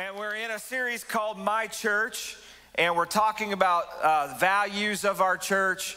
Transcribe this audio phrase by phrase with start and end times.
[0.00, 2.36] And we're in a series called My Church,
[2.76, 5.96] and we're talking about uh, values of our church,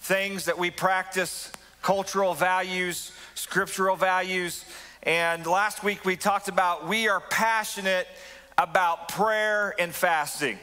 [0.00, 4.64] things that we practice, cultural values, scriptural values.
[5.04, 8.08] And last week we talked about we are passionate
[8.58, 10.58] about prayer and fasting.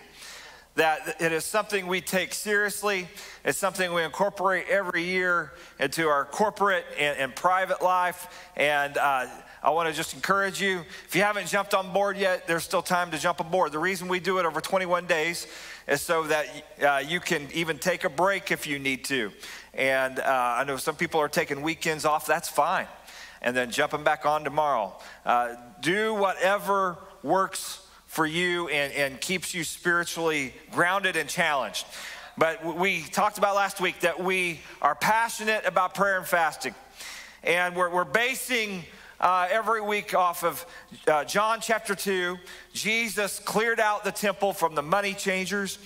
[0.76, 3.08] That it is something we take seriously.
[3.46, 8.28] It's something we incorporate every year into our corporate and, and private life.
[8.58, 9.28] And uh,
[9.64, 12.82] I want to just encourage you if you haven't jumped on board yet, there's still
[12.82, 13.72] time to jump aboard.
[13.72, 15.48] The reason we do it over 21 days
[15.88, 16.48] is so that
[16.86, 19.32] uh, you can even take a break if you need to.
[19.74, 22.88] And uh, I know some people are taking weekends off, that's fine.
[23.42, 25.00] And then jumping back on tomorrow.
[25.26, 31.86] Uh, do whatever works for you and, and keeps you spiritually grounded and challenged.
[32.38, 36.76] But we talked about last week that we are passionate about prayer and fasting.
[37.44, 38.84] And we're, we're basing
[39.20, 40.66] uh, every week off of
[41.08, 42.38] uh, John chapter 2.
[42.74, 45.80] Jesus cleared out the temple from the money changers.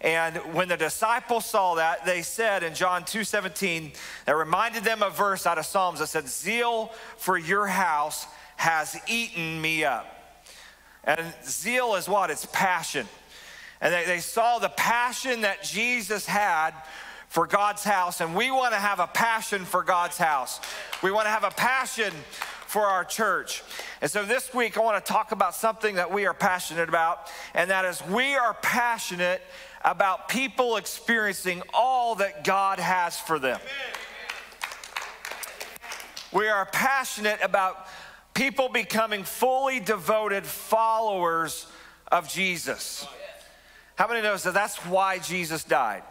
[0.00, 3.92] And when the disciples saw that, they said in John 2 17,
[4.26, 8.26] that reminded them of a verse out of Psalms that said, Zeal for your house
[8.56, 10.06] has eaten me up.
[11.04, 12.30] And zeal is what?
[12.30, 13.06] It's passion.
[13.80, 16.72] And they, they saw the passion that Jesus had
[17.28, 20.60] for God's house, and we want to have a passion for God's house.
[21.02, 22.12] We want to have a passion
[22.72, 23.62] for our church.
[24.00, 27.30] And so this week, I want to talk about something that we are passionate about,
[27.52, 29.42] and that is we are passionate
[29.84, 33.60] about people experiencing all that God has for them.
[36.32, 37.86] We are passionate about
[38.32, 41.66] people becoming fully devoted followers
[42.10, 43.06] of Jesus.
[43.96, 46.04] How many knows that that's why Jesus died?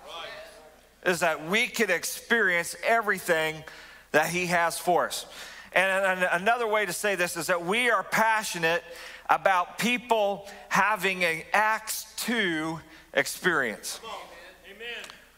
[1.07, 3.63] Is that we could experience everything
[4.11, 5.25] that he has for us.
[5.73, 8.83] And another way to say this is that we are passionate
[9.29, 12.79] about people having an Acts 2
[13.13, 14.01] experience.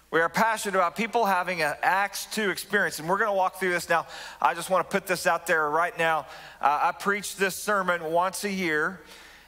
[0.09, 2.99] We are passionate about people having an Acts 2 experience.
[2.99, 4.05] And we're going to walk through this now.
[4.39, 6.27] I just want to put this out there right now.
[6.61, 9.01] Uh, I preach this sermon once a year,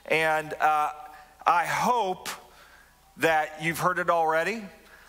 [0.07, 0.89] and uh,
[1.45, 2.29] I hope
[3.17, 4.63] that you've heard it already.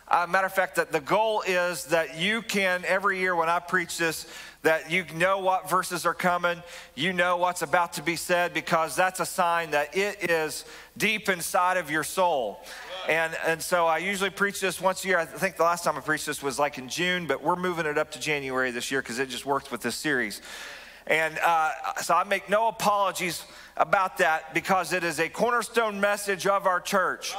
[0.08, 3.58] Uh, matter of fact, that the goal is that you can every year when I
[3.58, 4.26] preach this,
[4.62, 6.62] that you know what verses are coming,
[6.94, 10.64] you know what's about to be said, because that's a sign that it is
[10.96, 12.60] deep inside of your soul.
[13.08, 15.18] And, and so I usually preach this once a year.
[15.18, 17.86] I think the last time I preached this was like in June, but we're moving
[17.86, 20.40] it up to January this year because it just worked with this series.
[21.08, 21.70] And uh,
[22.02, 23.44] so I make no apologies
[23.76, 27.34] about that because it is a cornerstone message of our church.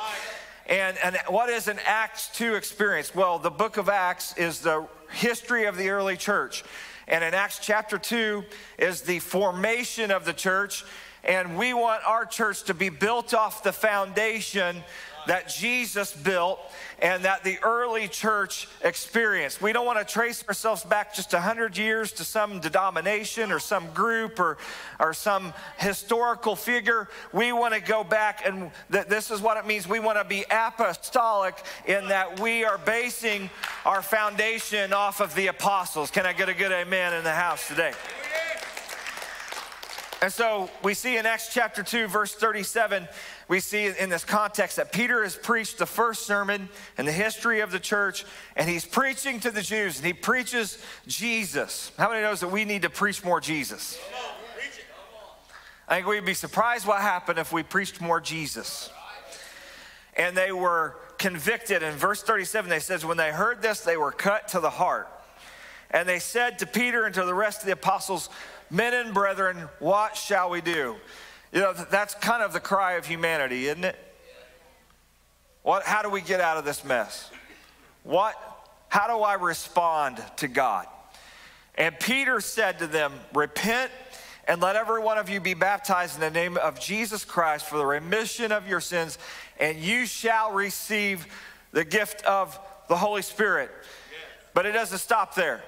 [0.67, 3.15] And, and what is an Acts 2 experience?
[3.15, 6.65] Well, the book of Acts is the history of the early church.
[7.07, 8.43] And in Acts chapter 2
[8.77, 10.83] is the formation of the church.
[11.23, 14.83] And we want our church to be built off the foundation
[15.27, 16.59] that Jesus built
[16.99, 19.61] and that the early church experienced.
[19.61, 23.91] We don't want to trace ourselves back just 100 years to some denomination or some
[23.93, 24.57] group or,
[24.99, 27.07] or some historical figure.
[27.31, 29.87] We want to go back, and th- this is what it means.
[29.87, 31.55] We want to be apostolic
[31.85, 33.49] in that we are basing
[33.85, 36.09] our foundation off of the apostles.
[36.09, 37.93] Can I get a good amen in the house today?
[40.19, 43.07] And so we see in Acts chapter 2, verse 37,
[43.47, 47.59] we see in this context that Peter has preached the first sermon in the history
[47.59, 48.25] of the church,
[48.55, 51.91] and he's preaching to the Jews, and he preaches Jesus.
[51.99, 53.99] How many knows that we need to preach more Jesus?
[55.87, 58.89] I think we'd be surprised what happened if we preached more Jesus.
[60.17, 61.83] And they were convicted.
[61.83, 65.07] In verse 37, they says, when they heard this, they were cut to the heart.
[65.91, 68.29] And they said to Peter and to the rest of the apostles,
[68.69, 70.95] Men and brethren, what shall we do?
[71.51, 73.95] You know, that's kind of the cry of humanity, isn't it?
[75.63, 77.29] What, how do we get out of this mess?
[78.03, 78.35] What,
[78.89, 80.87] how do I respond to God?
[81.75, 83.91] And Peter said to them, Repent
[84.47, 87.77] and let every one of you be baptized in the name of Jesus Christ for
[87.77, 89.17] the remission of your sins,
[89.59, 91.27] and you shall receive
[91.73, 92.57] the gift of
[92.87, 93.69] the Holy Spirit.
[94.53, 95.61] But it doesn't stop there.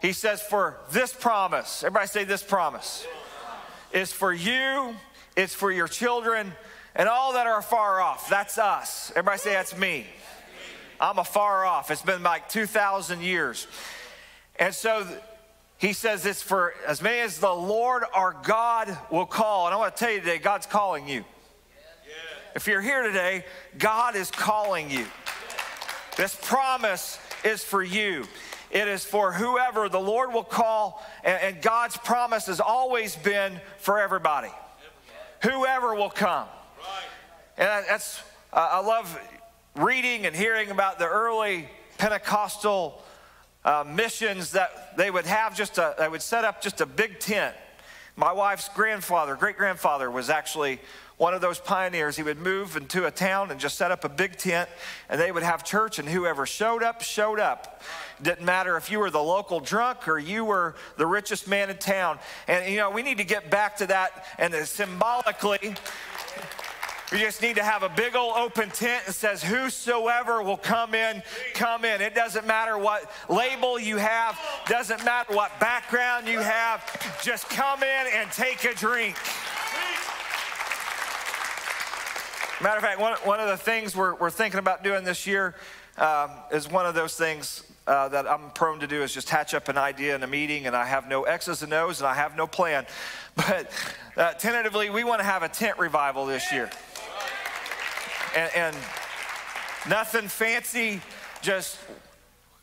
[0.00, 3.06] He says, For this promise, everybody say this promise,
[3.92, 4.94] is for you,
[5.36, 6.52] it's for your children,
[6.94, 8.28] and all that are far off.
[8.28, 9.10] That's us.
[9.10, 10.06] Everybody say, That's me.
[11.00, 11.90] I'm afar off.
[11.90, 13.68] It's been like 2,000 years.
[14.58, 15.06] And so
[15.78, 19.66] he says it's for as many as the Lord our God will call.
[19.66, 21.24] And I want to tell you today, God's calling you.
[22.56, 23.44] If you're here today,
[23.78, 25.06] God is calling you.
[26.16, 28.24] This promise is for you.
[28.70, 33.98] It is for whoever the Lord will call, and, God's promise has always been for
[33.98, 34.50] everybody.
[35.42, 36.46] Whoever will come.
[36.78, 37.04] Right.
[37.56, 38.20] And that's,
[38.52, 39.18] uh, I love
[39.74, 43.02] reading and hearing about the early Pentecostal
[43.64, 47.20] uh, missions that they would have just a, they would set up just a big
[47.20, 47.54] tent.
[48.16, 50.80] My wife's grandfather, great grandfather, was actually
[51.18, 52.16] one of those pioneers.
[52.16, 54.68] He would move into a town and just set up a big tent,
[55.08, 57.82] and they would have church, and whoever showed up, showed up.
[58.22, 61.76] Didn't matter if you were the local drunk or you were the richest man in
[61.76, 62.18] town.
[62.46, 65.74] And, you know, we need to get back to that, and symbolically,
[67.10, 70.94] we just need to have a big old open tent that says, Whosoever will come
[70.94, 71.22] in,
[71.54, 72.02] come in.
[72.02, 74.38] It doesn't matter what label you have,
[74.68, 76.84] doesn't matter what background you have,
[77.22, 79.16] just come in and take a drink.
[82.60, 85.54] Matter of fact, one, one of the things we're, we're thinking about doing this year
[85.96, 89.54] um, is one of those things uh, that I'm prone to do is just hatch
[89.54, 92.14] up an idea in a meeting, and I have no X's and O's, and I
[92.14, 92.86] have no plan.
[93.36, 93.70] But
[94.16, 96.68] uh, tentatively, we want to have a tent revival this year
[98.34, 98.76] and, and
[99.88, 101.00] nothing fancy,
[101.40, 101.78] just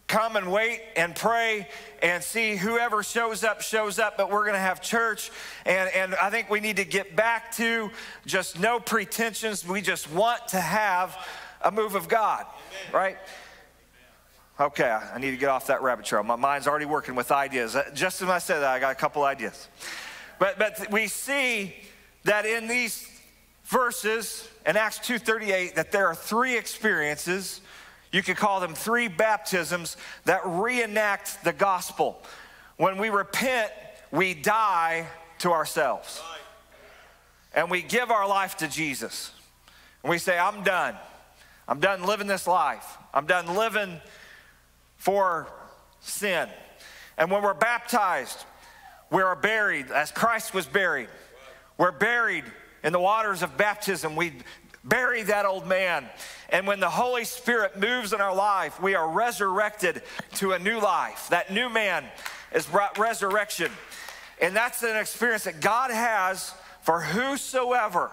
[0.08, 1.68] come and wait and pray
[2.02, 5.32] and see whoever shows up shows up but we're going to have church.
[5.66, 7.90] And, and i think we need to get back to
[8.26, 9.68] just no pretensions.
[9.68, 11.18] We just want to have
[11.62, 12.46] a move of god
[12.94, 13.18] right?
[14.60, 16.24] Okay i need to get off that rabbit trail.
[16.24, 17.76] My mind's already working with ideas.
[17.76, 19.68] Uh, just as i said that i got a couple ideas.
[20.38, 21.76] But but we see
[22.26, 23.10] that in these
[23.66, 27.62] verses in Acts 2:38 that there are three experiences,
[28.12, 32.22] you could call them three baptisms that reenact the gospel.
[32.78, 33.72] When we repent,
[34.12, 35.08] we die
[35.40, 36.22] to ourselves.
[37.54, 39.32] And we give our life to Jesus.
[40.04, 40.96] And we say, I'm done.
[41.68, 42.98] I'm done living this life.
[43.14, 44.00] I'm done living
[44.98, 45.48] for
[46.02, 46.50] sin.
[47.18, 48.46] And when we're baptized,
[49.10, 51.10] we are buried as Christ was buried.
[51.78, 52.46] We're buried
[52.86, 54.32] in the waters of baptism, we
[54.86, 56.08] bury that old man.
[56.50, 60.04] And when the Holy Spirit moves in our life, we are resurrected
[60.36, 61.28] to a new life.
[61.30, 62.06] That new man
[62.54, 63.72] is brought resurrection.
[64.42, 66.54] And that's an experience that God has
[66.84, 68.12] for whosoever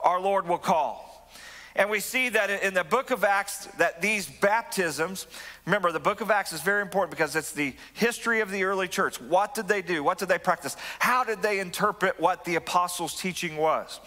[0.00, 1.30] our Lord will call.
[1.76, 5.26] And we see that in the book of Acts that these baptisms,
[5.66, 8.86] remember the book of Acts is very important because it's the history of the early
[8.86, 9.20] church.
[9.20, 10.04] What did they do?
[10.04, 10.76] What did they practice?
[11.00, 13.98] How did they interpret what the apostles' teaching was?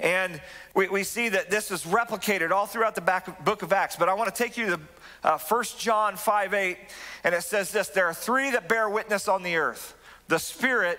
[0.00, 0.40] And
[0.74, 3.96] we, we see that this is replicated all throughout the back, book of Acts.
[3.96, 4.80] But I want to take you to
[5.22, 6.78] uh, 1 John 5 8,
[7.24, 9.94] and it says this There are three that bear witness on the earth
[10.28, 10.98] the Spirit,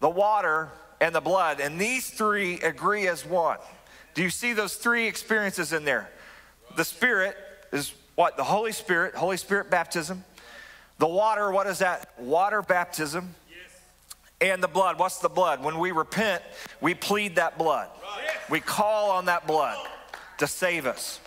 [0.00, 0.70] the water,
[1.00, 1.60] and the blood.
[1.60, 3.58] And these three agree as one.
[4.14, 6.10] Do you see those three experiences in there?
[6.76, 7.36] The Spirit
[7.72, 8.36] is what?
[8.36, 10.24] The Holy Spirit, Holy Spirit baptism.
[10.98, 12.12] The water, what is that?
[12.18, 13.34] Water baptism.
[14.42, 15.62] And the blood, what's the blood?
[15.62, 16.42] When we repent,
[16.80, 17.88] we plead that blood.
[18.50, 19.78] We call on that blood
[20.38, 21.20] to save us.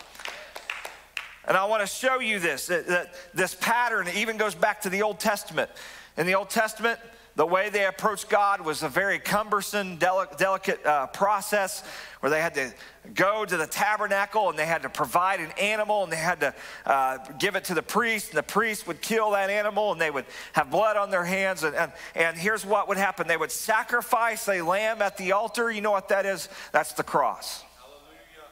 [1.47, 5.01] And I want to show you this, that, this pattern even goes back to the
[5.01, 5.71] Old Testament.
[6.17, 6.99] In the Old Testament,
[7.35, 11.83] the way they approached God was a very cumbersome, delicate uh, process
[12.21, 12.73] where they had to
[13.13, 16.53] go to the tabernacle and they had to provide an animal and they had to
[16.85, 20.09] uh, give it to the priest, and the priest would kill that animal and they
[20.09, 21.63] would have blood on their hands.
[21.63, 25.69] And, and, and here's what would happen they would sacrifice a lamb at the altar.
[25.69, 26.47] You know what that is?
[26.71, 27.63] That's the cross.
[27.79, 28.47] Hallelujah.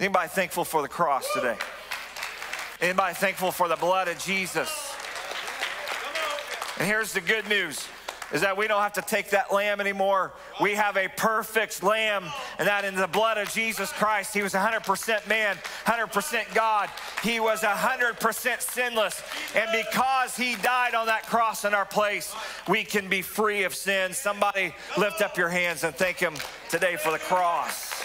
[0.00, 1.56] Anybody thankful for the cross today?
[2.80, 4.94] Anybody thankful for the blood of Jesus?
[6.78, 7.86] And here's the good news
[8.34, 10.32] is that we don't have to take that lamb anymore.
[10.60, 12.24] We have a perfect lamb,
[12.58, 16.90] and that in the blood of Jesus Christ, he was 100% man, 100% God.
[17.22, 19.22] He was 100% sinless.
[19.54, 22.34] And because he died on that cross in our place,
[22.68, 24.12] we can be free of sin.
[24.12, 26.34] Somebody lift up your hands and thank him
[26.70, 28.04] today for the cross.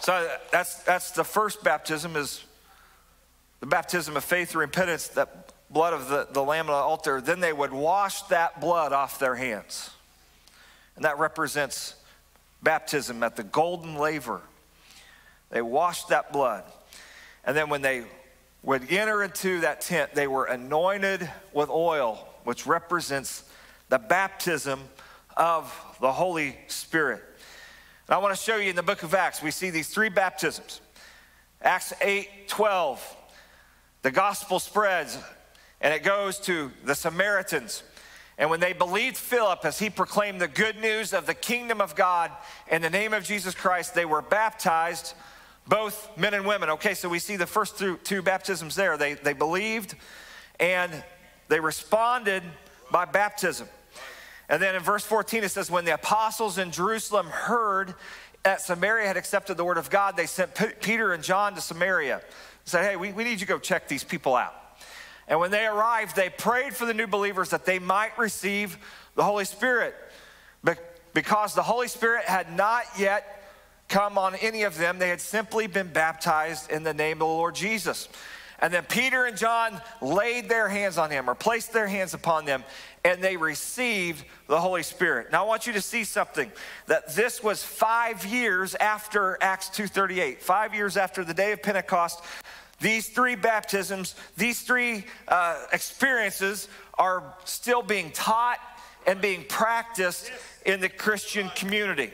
[0.00, 2.44] So that's, that's the first baptism is
[3.60, 5.43] the baptism of faith or repentance that
[5.74, 9.18] blood of the, the lamb on the altar, then they would wash that blood off
[9.18, 9.90] their hands.
[10.96, 11.96] And that represents
[12.62, 14.40] baptism at the golden laver.
[15.50, 16.64] They washed that blood.
[17.44, 18.04] And then when they
[18.62, 23.44] would enter into that tent, they were anointed with oil, which represents
[23.90, 24.80] the baptism
[25.36, 27.22] of the Holy Spirit.
[28.06, 30.08] And I want to show you in the book of Acts, we see these three
[30.08, 30.80] baptisms.
[31.60, 33.16] Acts 8 12,
[34.02, 35.18] the gospel spreads
[35.84, 37.82] and it goes to the Samaritans.
[38.38, 41.94] And when they believed Philip as he proclaimed the good news of the kingdom of
[41.94, 42.32] God
[42.70, 45.12] in the name of Jesus Christ, they were baptized,
[45.68, 46.70] both men and women.
[46.70, 48.96] Okay, so we see the first two baptisms there.
[48.96, 49.94] They, they believed
[50.58, 50.90] and
[51.48, 52.42] they responded
[52.90, 53.68] by baptism.
[54.48, 57.94] And then in verse 14, it says, When the apostles in Jerusalem heard
[58.42, 61.60] that Samaria had accepted the word of God, they sent P- Peter and John to
[61.60, 62.22] Samaria.
[62.64, 64.63] Said, Hey, we, we need you to go check these people out.
[65.28, 68.78] And when they arrived, they prayed for the new believers that they might receive
[69.14, 69.94] the Holy Spirit.
[71.14, 73.42] Because the Holy Spirit had not yet
[73.88, 77.26] come on any of them, they had simply been baptized in the name of the
[77.26, 78.08] Lord Jesus.
[78.58, 82.44] And then Peter and John laid their hands on him or placed their hands upon
[82.46, 82.64] them,
[83.04, 85.30] and they received the Holy Spirit.
[85.30, 86.50] Now I want you to see something
[86.86, 90.40] that this was 5 years after Acts 2:38.
[90.40, 92.24] 5 years after the day of Pentecost.
[92.80, 98.58] These three baptisms, these three uh, experiences are still being taught
[99.06, 100.30] and being practiced
[100.64, 102.10] in the Christian community.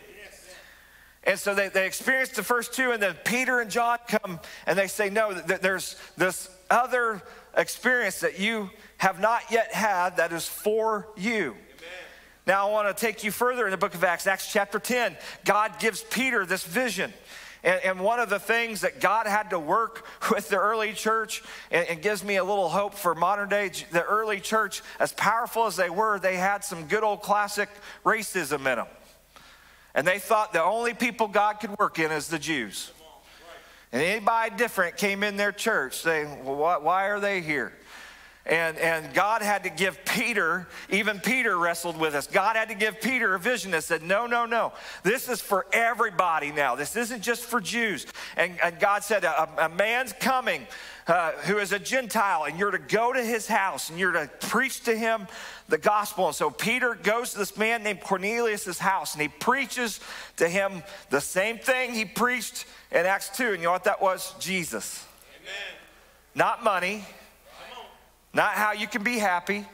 [1.24, 4.78] And so they, they experienced the first two, and then Peter and John come and
[4.78, 7.22] they say, No, there's this other
[7.56, 11.56] experience that you have not yet had that is for you.
[12.46, 15.16] Now, I want to take you further in the book of Acts, Acts chapter 10.
[15.44, 17.12] God gives Peter this vision.
[17.62, 21.42] And, and one of the things that God had to work with the early church
[21.70, 25.66] and, and gives me a little hope for modern day, the early church, as powerful
[25.66, 27.68] as they were, they had some good old classic
[28.04, 28.86] racism in them.
[29.94, 32.92] And they thought the only people God could work in is the Jews.
[33.92, 37.72] And anybody different came in their church saying, well, why are they here?
[38.50, 42.26] And, and God had to give Peter, even Peter wrestled with us.
[42.26, 44.72] God had to give Peter a vision that said, No, no, no.
[45.04, 46.74] This is for everybody now.
[46.74, 48.06] This isn't just for Jews.
[48.36, 50.66] And, and God said, a, a man's coming
[51.06, 54.28] uh, who is a Gentile, and you're to go to his house and you're to
[54.40, 55.28] preach to him
[55.68, 56.26] the gospel.
[56.26, 60.00] And so Peter goes to this man named Cornelius' house and he preaches
[60.38, 63.44] to him the same thing he preached in Acts 2.
[63.44, 64.34] And you know what that was?
[64.40, 65.06] Jesus.
[65.40, 65.78] Amen.
[66.34, 67.04] Not money
[68.32, 69.66] not how you can be happy,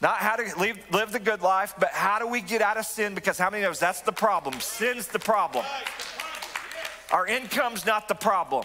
[0.00, 2.84] not how to live, live the good life, but how do we get out of
[2.84, 3.14] sin?
[3.14, 4.60] Because how many knows that's the problem?
[4.60, 5.64] Sin's the problem.
[7.10, 8.64] Our income's not the problem.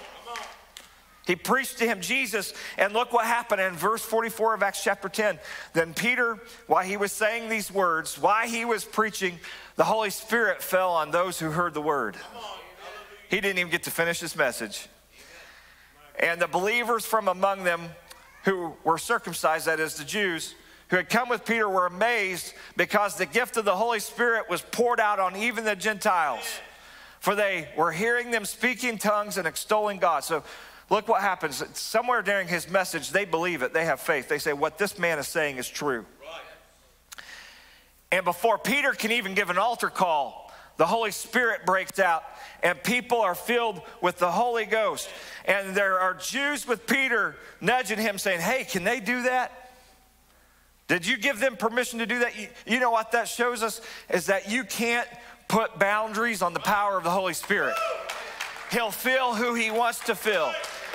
[1.25, 5.07] He preached to him Jesus, and look what happened in verse 44 of Acts chapter
[5.07, 5.37] 10.
[5.73, 9.39] Then Peter, while he was saying these words, while he was preaching,
[9.75, 12.17] the Holy Spirit fell on those who heard the word.
[13.29, 14.87] He didn't even get to finish his message.
[16.19, 17.91] And the believers from among them
[18.45, 20.55] who were circumcised, that is, the Jews,
[20.89, 24.61] who had come with Peter were amazed because the gift of the Holy Spirit was
[24.61, 26.45] poured out on even the Gentiles.
[27.19, 30.23] For they were hearing them speaking tongues and extolling God.
[30.23, 30.43] So
[30.89, 31.63] look what happens.
[31.77, 34.29] Somewhere during his message, they believe it, they have faith.
[34.29, 36.05] They say, What this man is saying is true.
[38.11, 40.38] And before Peter can even give an altar call,
[40.79, 42.23] the Holy Spirit breaks out
[42.63, 45.09] and people are filled with the Holy Ghost.
[45.43, 49.71] And there are Jews with Peter nudging him, saying, Hey, can they do that?
[50.87, 52.39] Did you give them permission to do that?
[52.39, 55.07] You, you know what that shows us is that you can't
[55.49, 57.75] put boundaries on the power of the Holy Spirit.
[58.71, 60.49] He'll fill who he wants to fill.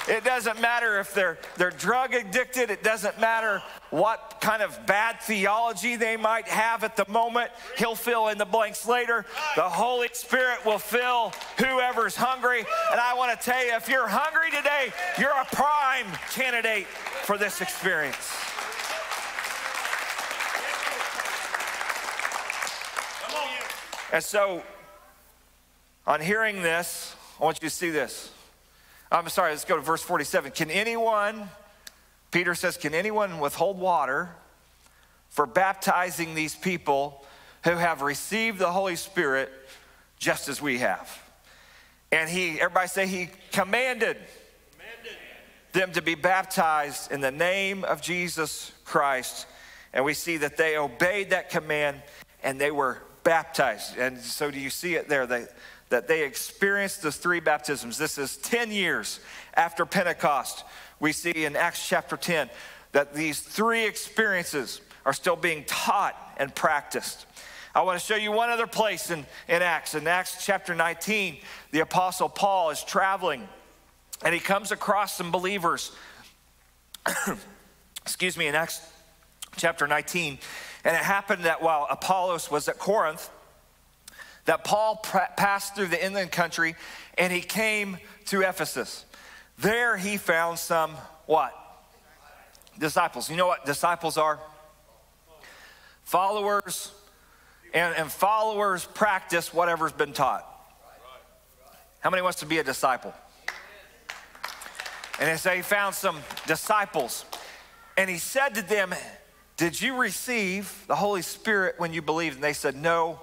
[0.07, 2.71] It doesn't matter if they're, they're drug addicted.
[2.71, 7.51] It doesn't matter what kind of bad theology they might have at the moment.
[7.79, 9.25] He'll fill in the blanks later.
[9.57, 12.67] The Holy Spirit will fill whoever's hungry.
[12.91, 17.39] And I want to tell you, if you're hungry today, you're a prime candidate for
[17.39, 18.31] this experience.
[24.13, 24.63] And so,
[26.07, 28.31] on hearing this, I want you to see this.
[29.13, 30.53] I'm sorry, let's go to verse 47.
[30.53, 31.49] Can anyone,
[32.31, 34.31] Peter says, can anyone withhold water
[35.29, 37.25] for baptizing these people
[37.65, 39.51] who have received the Holy Spirit
[40.19, 41.23] just as we have?
[42.11, 44.17] And he, everybody say, he commanded,
[44.73, 45.17] commanded
[45.73, 49.47] them to be baptized in the name of Jesus Christ.
[49.93, 52.03] And we see that they obeyed that command
[52.43, 53.97] and they were baptized.
[53.97, 55.27] And so, do you see it there?
[55.27, 55.47] They,
[55.95, 57.99] that they experienced the three baptisms.
[57.99, 59.21] This is 10 years
[59.55, 60.65] after Pentecost.
[60.99, 62.51] We see in Acts chapter 10
[62.91, 67.27] that these three experiences are still being taught and practiced.
[67.77, 69.95] I want to show you one other place in, in Acts.
[69.95, 71.37] In Acts chapter 19,
[71.71, 73.49] the Apostle Paul is traveling
[74.25, 75.93] and he comes across some believers.
[78.03, 78.85] Excuse me, in Acts
[79.57, 80.39] chapter 19.
[80.85, 83.31] And it happened that while Apollos was at Corinth,
[84.45, 86.77] that Paul passed through the inland country
[87.17, 89.05] and he came to Ephesus.
[89.59, 90.93] There he found some
[91.27, 91.55] what?
[92.79, 93.31] Disciples.
[93.31, 94.39] You know what disciples are?
[96.03, 96.93] Followers,
[97.73, 100.45] and, and followers practice whatever's been taught.
[102.01, 103.15] How many wants to be a disciple?
[105.19, 107.25] And say he found some disciples,
[107.97, 108.93] and he said to them,
[109.57, 112.35] Did you receive the Holy Spirit when you believed?
[112.35, 113.21] And they said, No,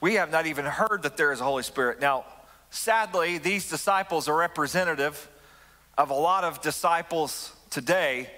[0.00, 2.00] we have not even heard that there is a Holy Spirit.
[2.00, 2.24] Now,
[2.70, 5.28] sadly, these disciples are representative
[5.98, 8.30] of a lot of disciples today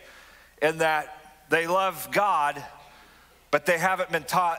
[0.60, 2.62] in that they love God,
[3.50, 4.58] but they haven't been taught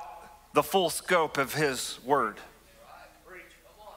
[0.54, 2.38] the full scope of His Word,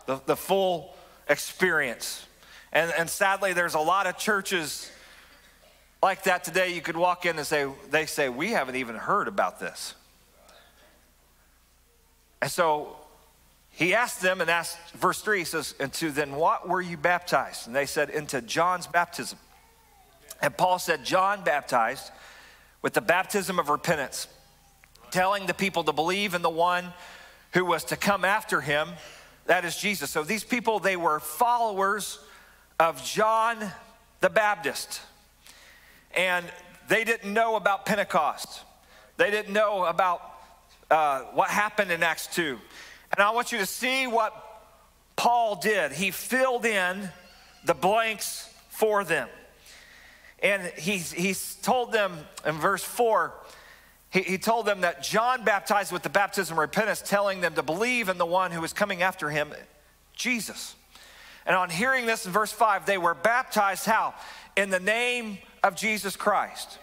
[0.07, 0.95] the, the full
[1.29, 2.27] experience.
[2.73, 4.91] And, and sadly, there's a lot of churches
[6.03, 6.75] like that today.
[6.75, 9.95] You could walk in and say, they say, we haven't even heard about this.
[12.43, 12.97] And so
[13.71, 17.67] he asked them and asked, verse 3 he says, Into then what were you baptized?
[17.67, 19.39] And they said, Into John's baptism.
[20.41, 22.11] And Paul said, John baptized
[22.83, 24.29] with the baptism of repentance,
[25.11, 26.93] telling the people to believe in the one
[27.53, 28.89] who was to come after him,
[29.47, 30.11] that is Jesus.
[30.11, 32.19] So these people, they were followers
[32.79, 33.59] of John
[34.21, 35.01] the Baptist.
[36.15, 36.45] And
[36.89, 38.63] they didn't know about Pentecost.
[39.17, 40.21] They didn't know about
[40.91, 42.59] uh, what happened in Acts 2.
[43.13, 44.33] And I want you to see what
[45.17, 45.93] Paul did.
[45.93, 47.09] He filled in
[47.65, 49.29] the blanks for them.
[50.43, 53.33] And he, he told them in verse 4,
[54.11, 57.63] he, he told them that John baptized with the baptism of repentance, telling them to
[57.63, 59.53] believe in the one who was coming after him,
[60.15, 60.77] Jesus.
[61.47, 64.15] And on hearing this in verse 5, they were baptized how?
[64.57, 66.79] In the name of Jesus Christ.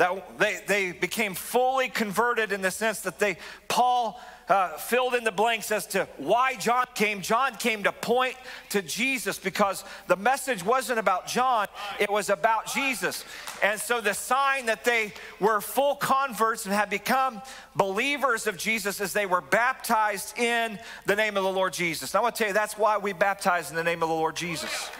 [0.00, 3.36] That they, they became fully converted in the sense that they,
[3.68, 7.20] Paul uh, filled in the blanks as to why John came.
[7.20, 8.34] John came to point
[8.70, 11.66] to Jesus because the message wasn't about John,
[11.98, 13.26] it was about Jesus.
[13.62, 17.42] And so the sign that they were full converts and had become
[17.76, 22.14] believers of Jesus is they were baptized in the name of the Lord Jesus.
[22.14, 24.14] Now, I want to tell you, that's why we baptize in the name of the
[24.14, 24.90] Lord Jesus.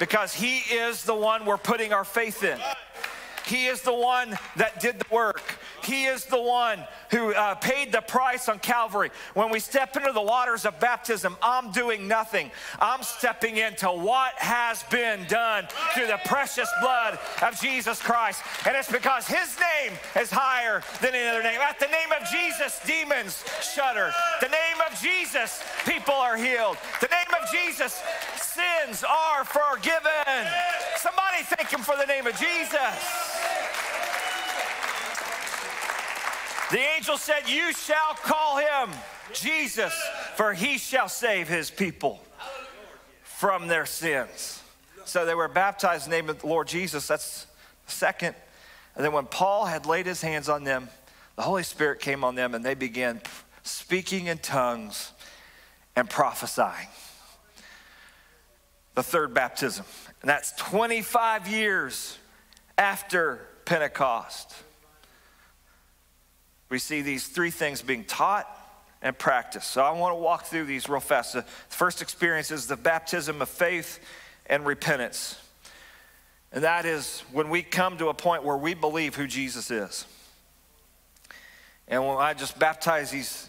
[0.00, 2.58] Because he is the one we're putting our faith in.
[3.48, 5.42] He is the one that did the work.
[5.82, 9.10] He is the one who uh, paid the price on Calvary.
[9.32, 12.50] When we step into the waters of baptism, I'm doing nothing.
[12.78, 18.42] I'm stepping into what has been done through the precious blood of Jesus Christ.
[18.66, 21.60] And it's because his name is higher than any other name.
[21.60, 24.12] At the name of Jesus, demons shudder.
[24.42, 26.76] The name of Jesus, people are healed.
[27.00, 28.02] The name of Jesus,
[28.36, 30.46] sins are forgiven.
[30.96, 33.37] Somebody thank him for the name of Jesus.
[36.70, 38.90] The angel said, You shall call him
[39.32, 39.92] Jesus,
[40.36, 42.22] for he shall save his people
[43.22, 44.62] from their sins.
[45.04, 47.06] So they were baptized in the name of the Lord Jesus.
[47.08, 47.46] That's
[47.86, 48.34] the second.
[48.94, 50.88] And then when Paul had laid his hands on them,
[51.36, 53.22] the Holy Spirit came on them and they began
[53.62, 55.12] speaking in tongues
[55.96, 56.88] and prophesying.
[58.94, 59.86] The third baptism.
[60.20, 62.18] And that's 25 years
[62.78, 64.54] after Pentecost
[66.68, 68.46] we see these three things being taught
[69.00, 69.70] and practiced.
[69.70, 71.32] So I want to walk through these real fast.
[71.32, 74.00] The first experience is the baptism of faith
[74.46, 75.40] and repentance.
[76.52, 80.04] And that is when we come to a point where we believe who Jesus is.
[81.86, 83.48] And when I just baptized these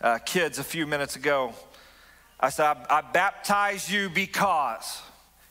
[0.00, 1.54] uh, kids a few minutes ago,
[2.38, 5.00] I said, I, I baptize you because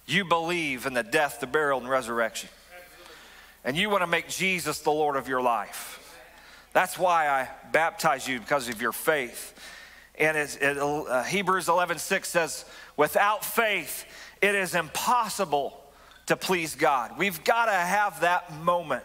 [0.05, 2.49] you believe in the death, the burial, and resurrection.
[3.63, 5.99] And you want to make Jesus the Lord of your life.
[6.73, 9.53] That's why I baptize you because of your faith.
[10.15, 12.65] And it, uh, Hebrews 11 6 says,
[12.97, 14.05] without faith,
[14.41, 15.79] it is impossible
[16.25, 17.17] to please God.
[17.17, 19.03] We've got to have that moment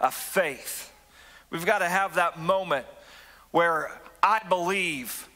[0.00, 0.92] of faith.
[1.50, 2.86] We've got to have that moment
[3.50, 5.28] where I believe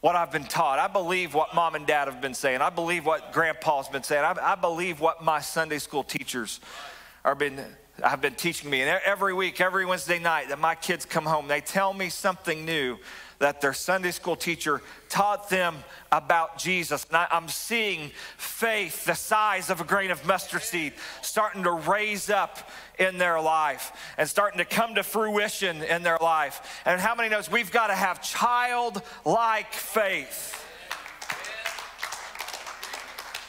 [0.00, 0.78] what I've been taught.
[0.78, 2.60] I believe what mom and dad have been saying.
[2.60, 4.24] I believe what grandpa's been saying.
[4.24, 6.60] I, I believe what my Sunday school teachers
[7.24, 7.62] are been
[8.02, 11.46] I've been teaching me, and every week, every Wednesday night that my kids come home,
[11.46, 12.98] they tell me something new
[13.38, 15.76] that their Sunday school teacher taught them
[16.10, 17.04] about Jesus.
[17.08, 21.72] And I, am seeing faith the size of a grain of mustard seed starting to
[21.72, 26.82] raise up in their life and starting to come to fruition in their life.
[26.86, 30.64] And how many knows we've got to have childlike faith?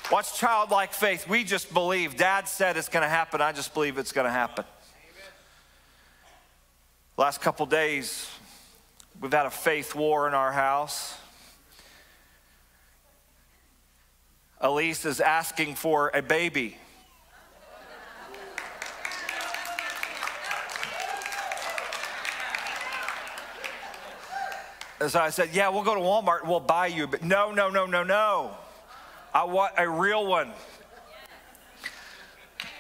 [0.09, 1.27] What's childlike faith?
[1.29, 2.17] We just believe.
[2.17, 3.41] Dad said it's going to happen.
[3.41, 4.65] I just believe it's going to happen.
[7.17, 8.29] Last couple days,
[9.21, 11.15] we've had a faith war in our house.
[14.59, 16.77] Elise is asking for a baby.
[25.07, 27.07] so I said, Yeah, we'll go to Walmart and we'll buy you.
[27.07, 28.51] But no, no, no, no, no.
[29.35, 30.51] I want a real one.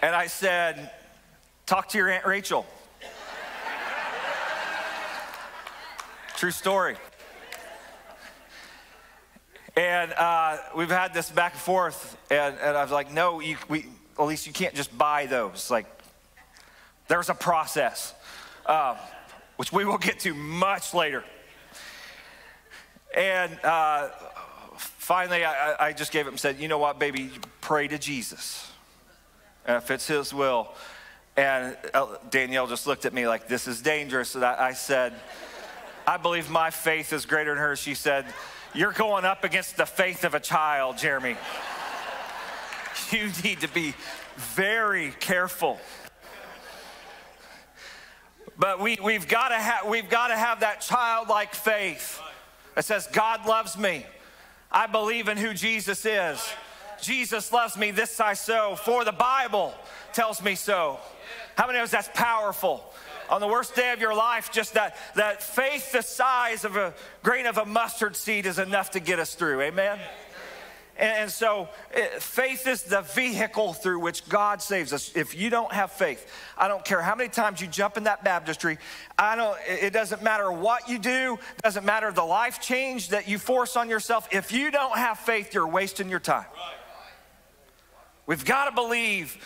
[0.03, 0.91] And I said,
[1.65, 2.67] Talk to your Aunt Rachel.
[6.35, 6.95] True story.
[9.75, 13.57] And uh, we've had this back and forth, and, and I was like, No, you,
[13.67, 13.87] we,
[14.19, 15.71] at least you can't just buy those.
[15.71, 15.87] Like,
[17.07, 18.13] there's a process,
[18.67, 18.95] uh,
[19.55, 21.23] which we will get to much later.
[23.17, 24.09] And uh,
[25.03, 28.71] finally, I, I, just gave up and said, you know what, baby, pray to Jesus.
[29.65, 30.69] And if it's His will.
[31.35, 34.35] And uh, Danielle just looked at me like, this is dangerous.
[34.35, 35.13] And I, I said,
[36.07, 37.79] I believe my faith is greater than hers.
[37.79, 38.25] She said,
[38.73, 41.35] you're going up against the faith of a child, Jeremy.
[43.11, 43.93] You need to be
[44.37, 45.79] very careful.
[48.57, 49.51] But we, we've got
[49.87, 52.19] we've got to have that childlike faith
[52.75, 54.05] that says, God loves me.
[54.73, 56.43] I believe in who Jesus is.
[57.01, 59.73] Jesus loves me, this I so, for the Bible
[60.13, 60.99] tells me so.
[61.55, 62.83] How many of us that's powerful?
[63.29, 66.93] on the worst day of your life, just that, that faith the size of a
[67.23, 69.61] grain of a mustard seed is enough to get us through.
[69.61, 69.99] Amen?
[70.95, 75.11] And, so it, faith is the vehicle through which God saves us.
[75.15, 78.23] If you don't have faith, I don't care how many times you jump in that
[78.23, 78.77] baptistry,
[79.17, 83.39] I don't, it doesn't matter what you do, doesn't matter the life change that you
[83.39, 84.27] force on yourself.
[84.31, 86.45] If you don't have faith, you're wasting your time.
[88.25, 89.37] We've got to believe,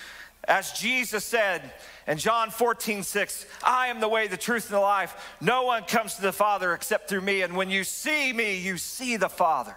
[0.44, 1.74] as Jesus said,
[2.08, 5.36] and John 14, 6, I am the way, the truth, and the life.
[5.42, 7.42] No one comes to the Father except through me.
[7.42, 9.76] And when you see me, you see the Father.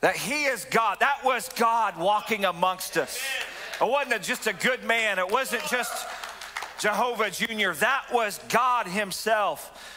[0.00, 0.98] That He is God.
[1.00, 3.20] That was God walking amongst us.
[3.80, 6.06] It wasn't just a good man, it wasn't just
[6.78, 9.94] Jehovah Jr., that was God Himself.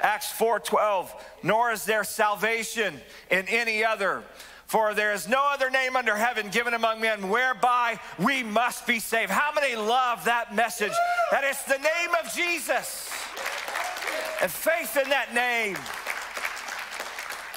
[0.00, 1.08] Acts 4:12,
[1.42, 4.24] nor is there salvation in any other,
[4.66, 8.98] for there is no other name under heaven given among men whereby we must be
[8.98, 9.30] saved.
[9.30, 10.92] How many love that message?
[11.30, 13.10] That it's the name of Jesus
[14.40, 15.76] and faith in that name.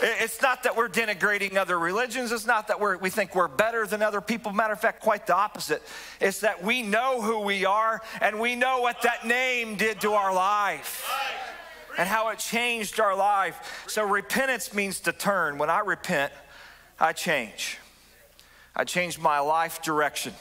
[0.01, 2.31] It's not that we're denigrating other religions.
[2.31, 4.51] It's not that we think we're better than other people.
[4.51, 5.81] Matter of fact, quite the opposite.
[6.19, 10.13] It's that we know who we are and we know what that name did to
[10.13, 11.09] our life
[11.97, 13.85] and how it changed our life.
[13.87, 15.57] So repentance means to turn.
[15.57, 16.33] When I repent,
[16.99, 17.77] I change.
[18.75, 20.33] I change my life direction.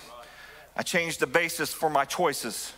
[0.77, 2.73] I change the basis for my choices.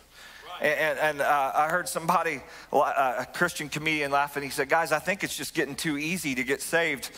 [0.61, 2.41] And, and uh, I heard somebody,
[2.73, 4.43] uh, a Christian comedian, laughing.
[4.43, 7.11] He said, Guys, I think it's just getting too easy to get saved.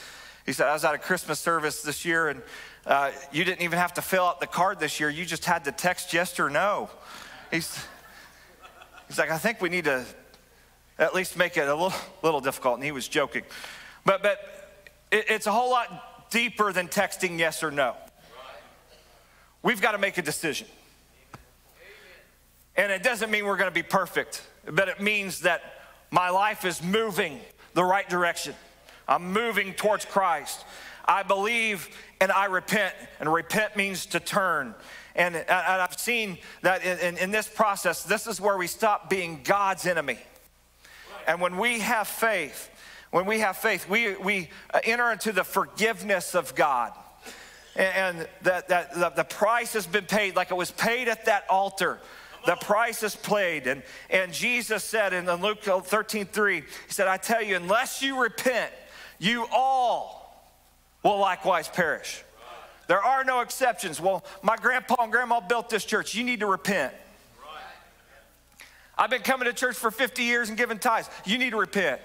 [0.45, 2.43] He said, I was at a Christmas service this year, and
[2.87, 5.11] uh, you didn't even have to fill out the card this year.
[5.11, 6.89] You just had to text yes or no.
[7.51, 7.79] He's,
[9.09, 10.05] he's like, I think we need to
[10.99, 12.77] at least make it a little, little difficult.
[12.77, 13.45] And he was joking.
[14.05, 14.39] But, but
[15.11, 17.95] it, it's a whole lot deeper than texting yes or no.
[19.63, 20.67] We've got to make a decision.
[22.79, 25.63] And it doesn't mean we're going to be perfect, but it means that
[26.13, 27.41] my life is moving
[27.75, 28.55] the right direction.
[29.09, 30.65] I'm moving towards Christ.
[31.05, 31.89] I believe
[32.21, 34.77] and I repent, and repent means to turn.
[35.17, 39.41] And, and I've seen that in, in, this process, this is where we stop being
[39.43, 40.19] God's enemy.
[41.27, 42.71] And when we have faith,
[43.11, 46.93] when we have faith, we, we uh, enter into the forgiveness of God.
[47.75, 51.99] And that, that the price has been paid, like it was paid at that altar.
[52.49, 53.67] The price is paid.
[53.67, 58.23] And, and Jesus said in Luke 13 3, He said, I tell you, unless you
[58.23, 58.73] repent,
[59.19, 60.51] you all
[61.03, 62.25] will likewise perish.
[62.87, 64.01] There are no exceptions.
[64.01, 66.15] Well, my grandpa and grandma built this church.
[66.15, 66.95] You need to repent.
[68.97, 71.11] I've been coming to church for 50 years and giving tithes.
[71.27, 72.01] You need to repent.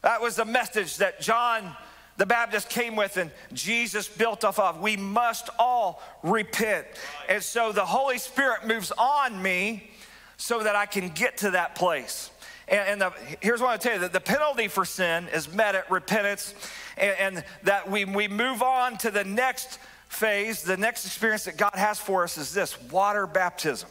[0.00, 1.76] That was the message that John
[2.16, 4.80] the Baptist came with and Jesus built off of.
[4.80, 6.86] We must all repent.
[7.28, 9.90] And so the Holy Spirit moves on me
[10.36, 12.30] so that I can get to that place.
[12.68, 15.74] And, and the, here's what I tell you that the penalty for sin is met
[15.74, 16.54] at repentance,
[16.96, 21.56] and, and that we, we move on to the next phase, the next experience that
[21.56, 23.88] God has for us is this water baptism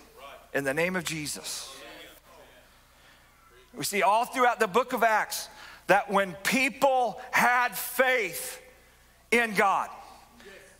[0.53, 1.73] in the name of Jesus.
[3.73, 5.47] We see all throughout the book of Acts
[5.87, 8.61] that when people had faith
[9.31, 9.89] in God,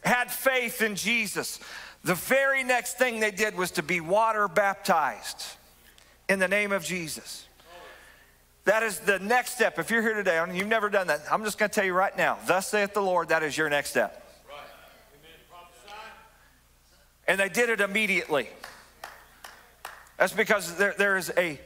[0.04, 1.60] had faith in Jesus,
[2.04, 5.46] the very next thing they did was to be water baptized
[6.28, 7.48] in the name of Jesus.
[8.66, 9.80] That is the next step.
[9.80, 11.94] If you're here today and you've never done that, I'm just going to tell you
[11.94, 14.18] right now, thus saith the Lord, that is your next step.
[17.28, 18.50] And they did it immediately.
[20.18, 21.60] That's because there, there is a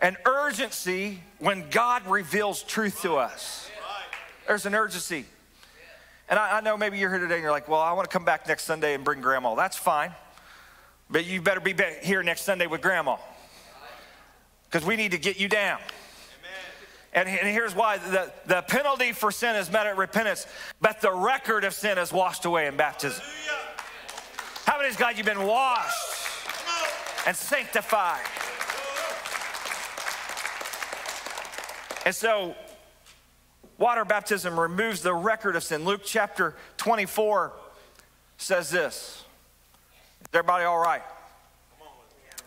[0.00, 3.70] an urgency when God reveals truth to us.
[4.46, 5.26] There's an urgency.
[6.28, 8.12] And I, I, know maybe you're here today and you're like, well, I want to
[8.12, 9.54] come back next Sunday and bring grandma.
[9.54, 10.12] That's fine.
[11.10, 13.16] But you better be here next Sunday with grandma
[14.64, 15.80] because we need to get you down.
[17.12, 20.46] And, and here's why the, the penalty for sin is met at repentance,
[20.80, 23.24] but the record of sin is washed away in baptism.
[24.64, 28.24] How many many's God you've been washed and sanctified?
[32.04, 32.54] And so,
[33.78, 35.84] water baptism removes the record of sin.
[35.84, 37.52] Luke chapter 24
[38.38, 39.24] says this.
[40.22, 41.02] Is everybody all right?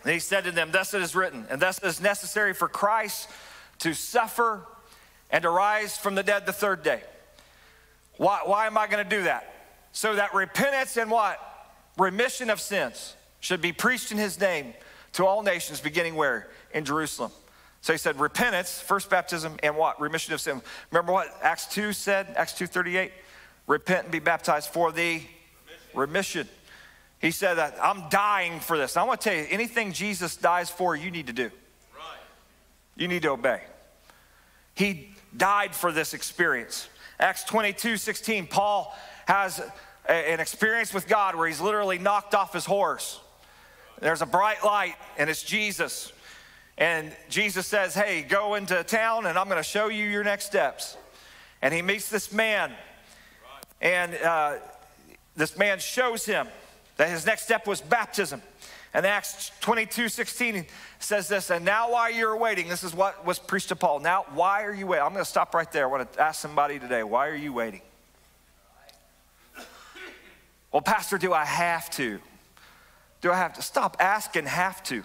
[0.02, 2.68] And he said to them, Thus it is written, and thus it is necessary for
[2.68, 3.28] Christ
[3.78, 4.66] to suffer
[5.30, 7.02] and to rise from the dead the third day.
[8.16, 9.52] Why, why am I going to do that?
[9.92, 11.40] So that repentance and what?
[11.96, 14.74] Remission of sins should be preached in his name
[15.12, 16.48] to all nations, beginning where?
[16.72, 17.30] In Jerusalem.
[17.84, 20.00] So he said, repentance, first baptism, and what?
[20.00, 20.62] Remission of sin.
[20.90, 23.10] Remember what Acts 2 said, Acts 2.38?
[23.66, 25.20] Repent and be baptized for the
[25.92, 26.46] remission.
[26.46, 26.48] remission.
[27.20, 28.96] He said that I'm dying for this.
[28.96, 31.50] I want to tell you, anything Jesus dies for, you need to do.
[31.94, 32.20] Right.
[32.96, 33.60] You need to obey.
[34.74, 36.88] He died for this experience.
[37.20, 39.60] Acts 22, 16, Paul has
[40.08, 43.20] a, an experience with God where he's literally knocked off his horse.
[44.00, 46.14] There's a bright light, and it's Jesus.
[46.76, 50.46] And Jesus says, Hey, go into town, and I'm going to show you your next
[50.46, 50.96] steps.
[51.62, 52.72] And he meets this man,
[53.80, 54.56] and uh,
[55.36, 56.46] this man shows him
[56.96, 58.42] that his next step was baptism.
[58.92, 60.66] And Acts 22 16
[61.00, 63.98] says this, and now while you're waiting, this is what was preached to Paul.
[63.98, 65.04] Now, why are you waiting?
[65.04, 65.84] I'm going to stop right there.
[65.84, 67.82] I want to ask somebody today, why are you waiting?
[70.70, 72.20] Well, Pastor, do I have to?
[73.20, 73.62] Do I have to?
[73.62, 75.04] Stop asking, have to.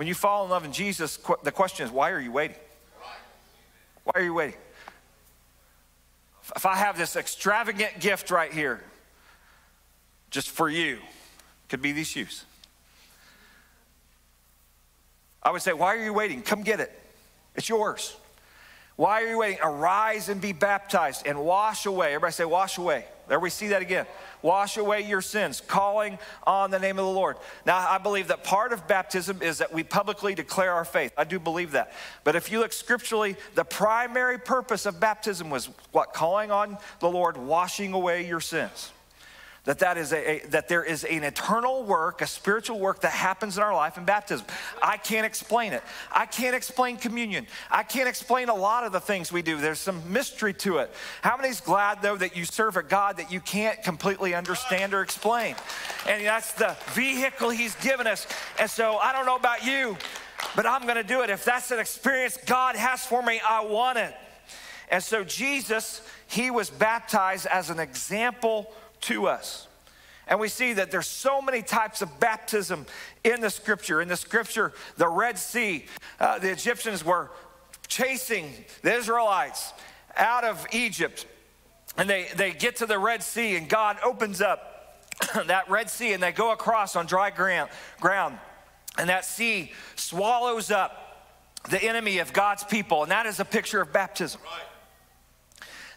[0.00, 2.56] When you fall in love in Jesus, the question is, why are you waiting?
[4.04, 4.58] Why are you waiting?
[6.56, 8.82] If I have this extravagant gift right here,
[10.30, 11.00] just for you,
[11.68, 12.46] could be these shoes.
[15.42, 16.40] I would say, Why are you waiting?
[16.40, 16.98] Come get it.
[17.54, 18.16] It's yours.
[19.00, 19.60] Why are you waiting?
[19.62, 22.08] Arise and be baptized and wash away.
[22.08, 23.06] Everybody say, Wash away.
[23.28, 24.04] There we see that again.
[24.42, 27.38] Wash away your sins, calling on the name of the Lord.
[27.64, 31.14] Now, I believe that part of baptism is that we publicly declare our faith.
[31.16, 31.94] I do believe that.
[32.24, 36.12] But if you look scripturally, the primary purpose of baptism was what?
[36.12, 38.92] Calling on the Lord, washing away your sins
[39.64, 43.12] that that is a, a, that there is an eternal work a spiritual work that
[43.12, 44.46] happens in our life in baptism.
[44.82, 45.82] I can't explain it.
[46.10, 47.46] I can't explain communion.
[47.70, 49.58] I can't explain a lot of the things we do.
[49.58, 50.90] There's some mystery to it.
[51.22, 55.02] How many's glad though that you serve a god that you can't completely understand or
[55.02, 55.56] explain?
[56.08, 58.26] And that's the vehicle he's given us.
[58.58, 59.96] And so i don't know about you
[60.56, 61.30] but i'm going to do it.
[61.30, 64.14] If that's an experience god has for me i want it.
[64.90, 69.68] And so jesus he was baptized as an example to us.
[70.26, 72.86] And we see that there's so many types of baptism
[73.24, 74.00] in the scripture.
[74.00, 75.86] In the scripture, the Red Sea,
[76.20, 77.30] uh, the Egyptians were
[77.88, 79.72] chasing the Israelites
[80.16, 81.26] out of Egypt.
[81.96, 85.04] And they, they get to the Red Sea, and God opens up
[85.46, 87.70] that Red Sea, and they go across on dry ground.
[88.00, 88.38] ground.
[88.98, 91.26] And that sea swallows up
[91.68, 93.02] the enemy of God's people.
[93.02, 94.40] And that is a picture of baptism.
[94.44, 94.62] Right.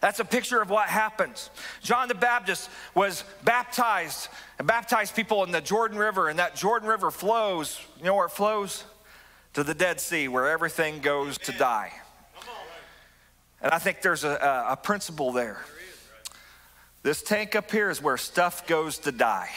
[0.04, 1.50] That's a picture of what happens.
[1.82, 4.28] John the Baptist was baptized
[4.60, 7.80] and baptized people in the Jordan River, and that Jordan River flows.
[8.00, 8.84] You know where it flows?
[9.54, 11.94] To the Dead Sea, where everything goes to die.
[13.62, 15.63] And I think there's a, a, principle there.
[17.02, 19.52] This tank up here is where stuff goes to die.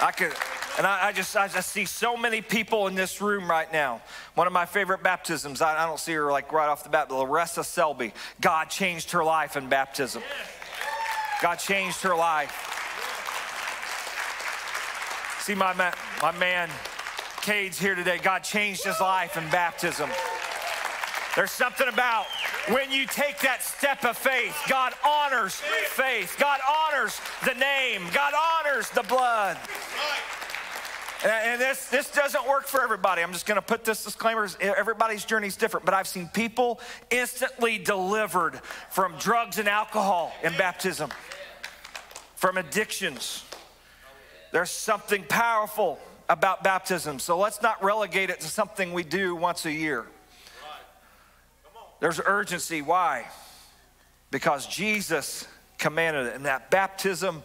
[0.00, 0.32] I could
[0.76, 4.02] and I, I, just I see so many people in this room right now.
[4.34, 7.08] One of my favorite baptisms, I, I don't see her like right off the bat,
[7.08, 8.12] but Larissa Selby.
[8.40, 10.22] God changed her life in baptism.
[11.40, 12.70] God changed her life.
[15.42, 16.70] See my man, my man
[17.42, 18.18] Cade's here today.
[18.18, 20.08] God changed his life in baptism.
[21.36, 22.26] There's something about
[22.70, 26.36] when you take that step of faith, God honors faith.
[26.38, 28.02] God honors the name.
[28.14, 29.58] God honors the blood.
[31.24, 33.22] And this, this doesn't work for everybody.
[33.22, 34.46] I'm just going to put this disclaimer.
[34.60, 38.60] Everybody's journey is different, but I've seen people instantly delivered
[38.90, 41.10] from drugs and alcohol in baptism,
[42.36, 43.42] from addictions.
[44.52, 47.18] There's something powerful about baptism.
[47.18, 50.04] So let's not relegate it to something we do once a year.
[52.00, 52.82] There's urgency.
[52.82, 53.24] Why?
[54.30, 55.46] Because Jesus
[55.78, 56.34] commanded it.
[56.34, 57.42] And that baptism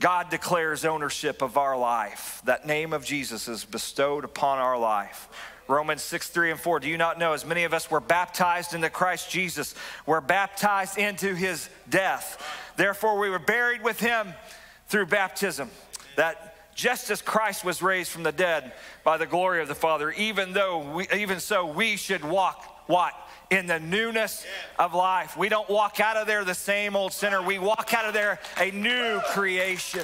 [0.00, 2.42] God declares ownership of our life.
[2.44, 5.28] That name of Jesus is bestowed upon our life.
[5.68, 6.80] Romans 6, 3 and 4.
[6.80, 10.98] Do you not know, as many of us were baptized into Christ Jesus, were baptized
[10.98, 12.42] into his death.
[12.76, 14.34] Therefore, we were buried with him
[14.88, 15.70] through baptism.
[16.16, 20.10] That just as Christ was raised from the dead by the glory of the Father,
[20.12, 23.14] even though we, even so we should walk what?
[23.48, 24.44] In the newness
[24.78, 25.36] of life.
[25.36, 27.40] We don't walk out of there the same old sinner.
[27.40, 30.02] We walk out of there a new creation.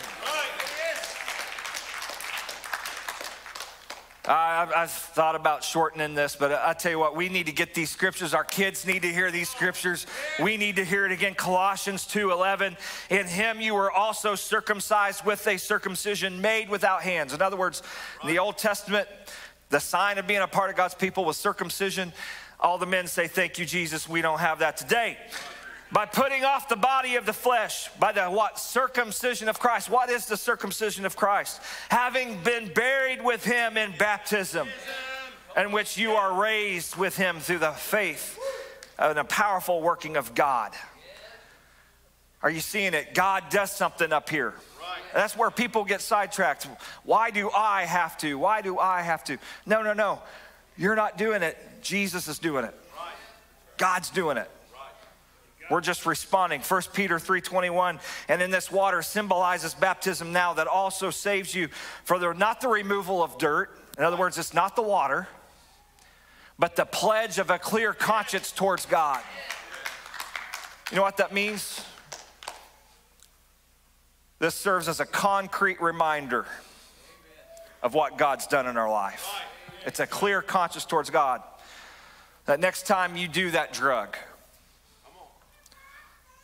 [4.24, 7.74] I've, I've, thought about shortening this, but I tell you what, we need to get
[7.74, 8.34] these scriptures.
[8.34, 10.06] Our kids need to hear these scriptures.
[10.40, 11.34] We need to hear it again.
[11.34, 12.76] Colossians 2:11.
[13.10, 17.32] In him you were also circumcised with a circumcision made without hands.
[17.32, 17.82] In other words,
[18.22, 19.08] in the Old Testament,
[19.70, 22.12] the sign of being a part of God's people was circumcision.
[22.62, 24.08] All the men say, Thank you, Jesus.
[24.08, 25.18] We don't have that today.
[25.90, 28.58] By putting off the body of the flesh by the what?
[28.58, 29.90] Circumcision of Christ.
[29.90, 31.60] What is the circumcision of Christ?
[31.90, 34.68] Having been buried with him in baptism
[35.54, 38.38] in which you are raised with him through the faith
[38.98, 40.72] and a powerful working of God.
[42.42, 43.12] Are you seeing it?
[43.12, 44.54] God does something up here.
[45.12, 46.68] That's where people get sidetracked.
[47.04, 48.38] Why do I have to?
[48.38, 49.36] Why do I have to?
[49.66, 50.20] No no no
[50.76, 52.74] you're not doing it Jesus is doing it
[53.76, 54.50] God's doing it
[55.72, 56.60] we're just responding.
[56.60, 61.68] 1 Peter 3:21, and in this water symbolizes baptism now that also saves you
[62.04, 63.70] for the, not the removal of dirt.
[63.96, 65.28] In other words, it's not the water,
[66.58, 69.22] but the pledge of a clear conscience towards God.
[70.90, 71.82] You know what that means?
[74.40, 76.44] This serves as a concrete reminder
[77.82, 79.26] of what God's done in our life.
[79.86, 81.42] It's a clear conscience towards God.
[82.46, 84.16] That next time you do that drug,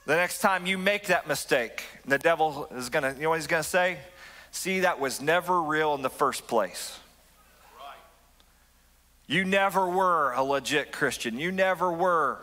[0.06, 3.46] the next time you make that mistake, the devil is gonna, you know what he's
[3.46, 3.98] gonna say?
[4.50, 6.98] See, that was never real in the first place.
[9.26, 11.38] You never were a legit Christian.
[11.38, 12.38] You never were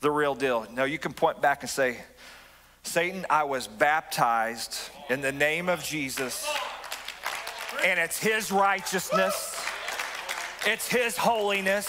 [0.00, 0.66] the real deal.
[0.72, 1.98] No, you can point back and say,
[2.84, 6.48] Satan, I was baptized in the name of Jesus,
[7.84, 9.60] and it's his righteousness,
[10.66, 11.88] it's his holiness,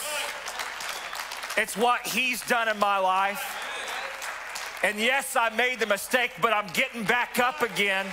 [1.57, 3.57] it's what he's done in my life.
[4.83, 8.07] And yes, I made the mistake, but I'm getting back up again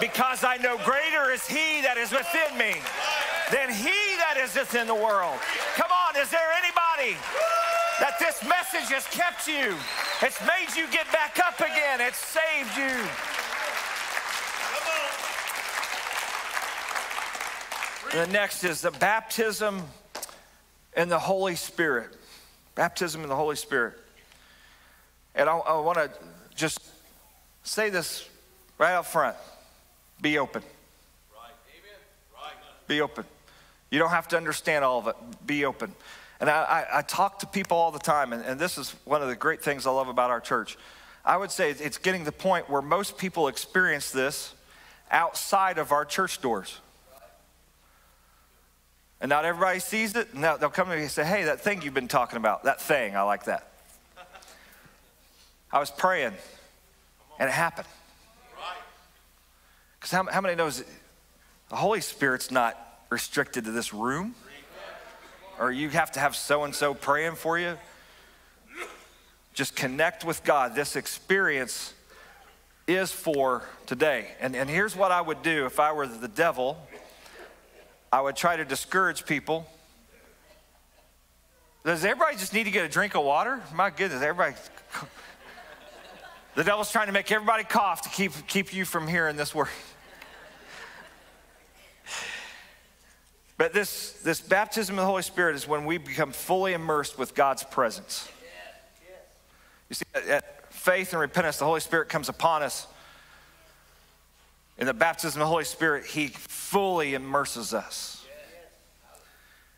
[0.00, 2.78] because I know greater is He that is within me
[3.50, 5.38] than He that is within the world.
[5.74, 7.18] Come on, is there anybody
[7.98, 9.74] that this message has kept you?
[10.22, 12.94] It's made you get back up again, it's saved you.
[18.14, 19.82] The next is the baptism
[20.96, 22.16] in the Holy Spirit.
[22.76, 23.94] Baptism in the Holy Spirit.
[25.34, 26.08] And I, I want to
[26.54, 26.78] just
[27.64, 28.28] say this
[28.78, 29.34] right up front
[30.22, 30.62] be open.
[31.32, 31.50] Right.
[32.36, 32.52] Right.
[32.86, 33.24] Be open.
[33.90, 35.16] You don't have to understand all of it.
[35.44, 35.92] Be open.
[36.38, 39.22] And I, I, I talk to people all the time, and, and, this is one
[39.22, 40.78] of the great things I love about our church.
[41.24, 44.54] I would say it's getting to the point where most people experience this
[45.10, 46.78] outside of our church doors.
[49.24, 50.34] And not everybody sees it.
[50.34, 52.78] And they'll come to me and say, Hey, that thing you've been talking about, that
[52.78, 53.72] thing, I like that.
[55.72, 56.34] I was praying,
[57.38, 57.88] and it happened.
[59.94, 60.84] Because how, how many knows
[61.70, 64.34] the Holy Spirit's not restricted to this room?
[65.58, 67.78] Or you have to have so and so praying for you?
[69.54, 70.74] Just connect with God.
[70.74, 71.94] This experience
[72.86, 74.32] is for today.
[74.38, 76.76] And, and here's what I would do if I were the devil
[78.14, 79.66] I would try to discourage people.
[81.84, 83.60] Does everybody just need to get a drink of water?
[83.74, 84.54] My goodness, everybody
[86.54, 89.66] the devil's trying to make everybody cough to keep, keep you from hearing this word.
[93.58, 97.34] But this, this baptism of the Holy Spirit is when we become fully immersed with
[97.34, 98.28] God's presence.
[99.88, 102.86] You see, at faith and repentance, the Holy Spirit comes upon us.
[104.78, 108.26] In the baptism of the Holy Spirit, He fully immerses us.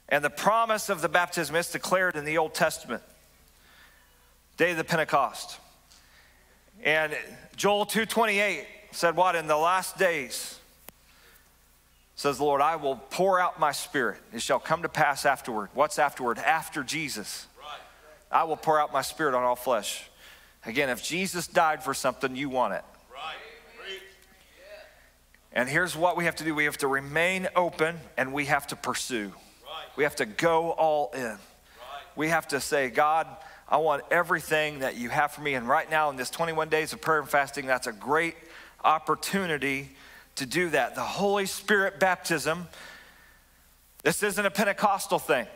[0.08, 3.02] And the promise of the baptism is declared in the Old Testament,
[4.56, 5.58] day of the Pentecost.
[6.82, 7.16] And
[7.56, 10.58] Joel 2:28 said what in the last days
[12.14, 14.18] says the Lord, I will pour out my spirit.
[14.32, 15.68] It shall come to pass afterward.
[15.74, 16.38] What's afterward?
[16.38, 17.46] After Jesus.
[18.32, 20.08] I will pour out my spirit on all flesh.
[20.64, 22.84] Again, if Jesus died for something, you want it.
[25.56, 25.62] Right.
[25.62, 28.66] And here's what we have to do we have to remain open and we have
[28.68, 29.32] to pursue.
[29.64, 29.86] Right.
[29.96, 31.22] We have to go all in.
[31.22, 31.38] Right.
[32.14, 33.26] We have to say, God,
[33.68, 35.54] I want everything that you have for me.
[35.54, 38.36] And right now, in this 21 days of prayer and fasting, that's a great
[38.84, 39.90] opportunity
[40.36, 40.94] to do that.
[40.94, 42.68] The Holy Spirit baptism,
[44.02, 45.46] this isn't a Pentecostal thing,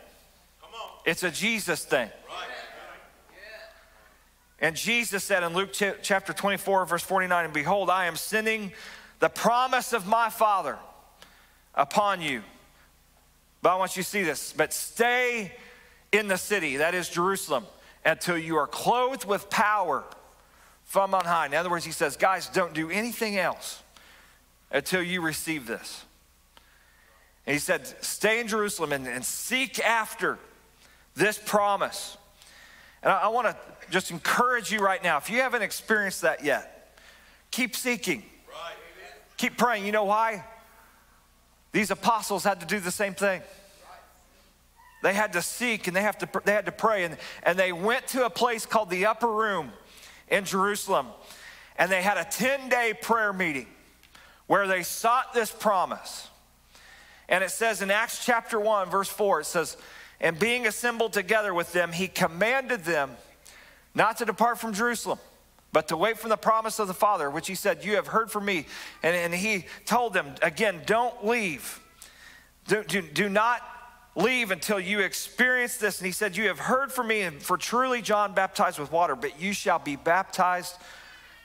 [1.04, 2.08] it's a Jesus thing.
[4.62, 8.72] And Jesus said in Luke chapter 24, verse 49, and behold, I am sending
[9.20, 10.76] the promise of my Father
[11.74, 12.42] upon you.
[13.62, 14.52] But I want you to see this.
[14.52, 15.52] But stay
[16.12, 17.66] in the city, that is Jerusalem,
[18.04, 20.02] until you are clothed with power
[20.84, 21.46] from on high.
[21.46, 23.82] In other words, he says, guys, don't do anything else
[24.72, 26.04] until you receive this.
[27.46, 30.38] And he said, stay in Jerusalem and, and seek after
[31.14, 32.16] this promise.
[33.02, 33.56] And I, I want to
[33.90, 36.96] just encourage you right now if you haven't experienced that yet,
[37.50, 38.22] keep seeking.
[39.40, 39.86] Keep praying.
[39.86, 40.44] You know why?
[41.72, 43.40] These apostles had to do the same thing.
[45.02, 47.04] They had to seek and they, have to, they had to pray.
[47.04, 49.72] And, and they went to a place called the Upper Room
[50.28, 51.06] in Jerusalem.
[51.78, 53.66] And they had a 10 day prayer meeting
[54.46, 56.28] where they sought this promise.
[57.26, 59.78] And it says in Acts chapter 1, verse 4, it says,
[60.20, 63.12] And being assembled together with them, he commanded them
[63.94, 65.18] not to depart from Jerusalem,
[65.72, 68.30] but to wait for the promise of the Father, which he said, You have heard
[68.30, 68.66] from me.
[69.02, 71.80] And, and he told them, again, don't leave.
[72.66, 73.62] Do, do, do not
[74.16, 75.98] leave until you experience this.
[75.98, 79.14] And he said, You have heard from me, and for truly John baptized with water,
[79.14, 80.74] but you shall be baptized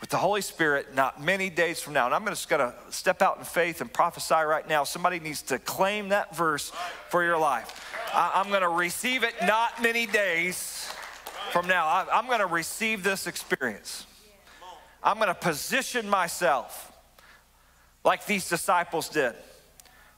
[0.01, 2.05] with the Holy Spirit not many days from now.
[2.05, 4.83] And I'm just going to step out in faith and prophesy right now.
[4.83, 6.71] Somebody needs to claim that verse
[7.09, 7.93] for your life.
[8.13, 10.91] I'm going to receive it not many days
[11.51, 12.05] from now.
[12.11, 14.05] I'm going to receive this experience.
[15.05, 16.91] I'm going to position myself
[18.03, 19.35] like these disciples did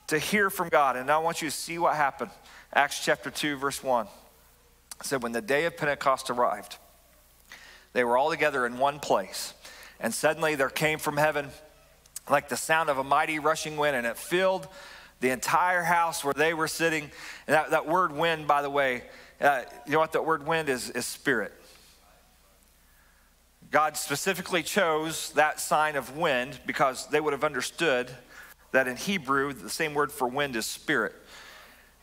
[0.08, 0.96] to hear from God.
[0.96, 2.32] And I want you to see what happened.
[2.74, 6.78] Acts chapter 2, verse 1 it said, When the day of Pentecost arrived,
[7.92, 9.54] they were all together in one place.
[10.00, 11.50] And suddenly there came from heaven
[12.30, 14.70] like the sound of a mighty rushing wind, and it filled
[15.20, 17.04] the entire house where they were sitting.
[17.48, 19.04] And that, that word wind, by the way,
[19.42, 20.90] uh, you know what that word wind is?
[20.92, 21.54] Is spirit.
[23.70, 28.10] God specifically chose that sign of wind because they would have understood
[28.72, 31.14] that in Hebrew, the same word for wind is spirit.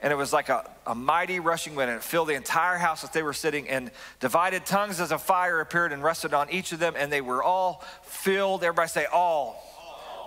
[0.00, 3.00] And it was like a, a mighty rushing wind, and it filled the entire house
[3.00, 3.90] that they were sitting in.
[4.20, 7.42] Divided tongues as a fire appeared and rested on each of them, and they were
[7.42, 8.62] all filled.
[8.62, 9.62] Everybody say, all.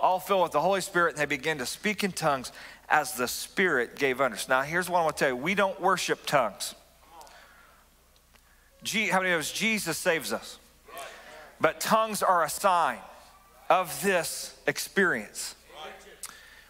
[0.00, 2.50] All, filled with the Holy Spirit, and they began to speak in tongues
[2.88, 4.48] as the Spirit gave utterance.
[4.48, 6.74] Now, here's what I want to tell you we don't worship tongues.
[8.84, 9.52] how many of us?
[9.52, 10.58] Jesus saves us.
[11.60, 12.98] But tongues are a sign
[13.68, 15.54] of this experience.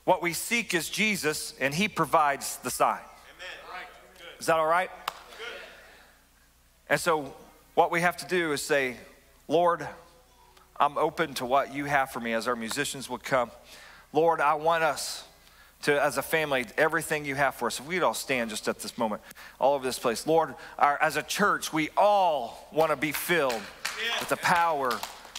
[0.04, 3.00] What we seek is Jesus, and He provides the sign.
[4.40, 4.90] Is that all right?
[6.88, 7.34] And so,
[7.74, 8.96] what we have to do is say,
[9.46, 9.86] Lord,
[10.80, 13.50] I'm open to what you have for me as our musicians would come.
[14.12, 15.24] Lord, I want us
[15.82, 17.78] to, as a family, everything you have for us.
[17.78, 19.22] If we'd all stand just at this moment,
[19.60, 20.26] all over this place.
[20.26, 23.60] Lord, our, as a church, we all want to be filled
[24.18, 24.98] with the power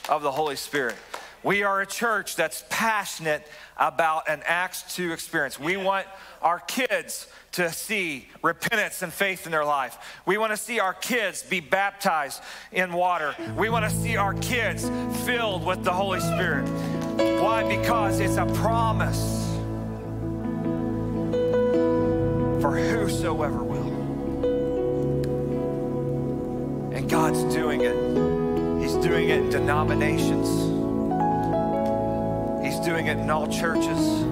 [0.09, 0.95] of the Holy Spirit.
[1.43, 3.47] We are a church that's passionate
[3.77, 5.57] about an Acts 2 experience.
[5.57, 6.05] We want
[6.41, 9.97] our kids to see repentance and faith in their life.
[10.25, 12.41] We want to see our kids be baptized
[12.73, 13.35] in water.
[13.57, 14.89] We want to see our kids
[15.25, 16.67] filled with the Holy Spirit.
[17.41, 17.63] Why?
[17.63, 19.45] Because it's a promise
[22.61, 23.87] for whosoever will.
[26.93, 28.38] And God's doing it.
[28.79, 30.69] He's doing it in denominations
[32.69, 34.23] He's doing it in all churches,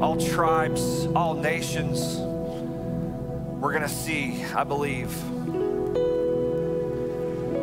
[0.00, 2.18] all tribes, all nations.
[3.60, 5.10] We're going to see, I believe,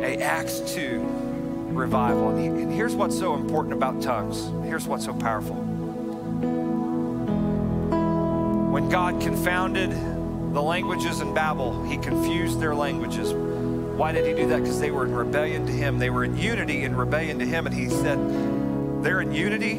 [0.02, 1.00] a Acts 2
[1.70, 2.36] revival.
[2.36, 4.50] And here's what's so important about tongues.
[4.68, 5.56] Here's what's so powerful.
[8.72, 9.92] When God confounded
[10.52, 13.32] the languages in Babel, he confused their languages.
[13.96, 14.60] Why did he do that?
[14.62, 15.98] Because they were in rebellion to him.
[15.98, 17.66] They were in unity in rebellion to him.
[17.66, 18.18] And he said,
[19.04, 19.74] they're in unity,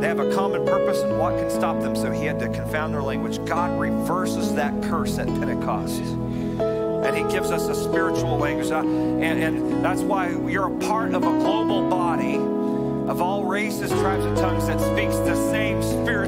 [0.00, 1.94] they have a common purpose, and what can stop them?
[1.94, 3.38] So he had to confound their language.
[3.46, 6.00] God reverses that curse at Pentecost.
[6.00, 8.70] And he gives us a spiritual language.
[8.72, 14.24] And, and that's why you're a part of a global body of all races, tribes,
[14.24, 16.23] and tongues that speaks the same spiritual